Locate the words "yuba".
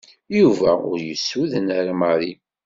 0.39-0.71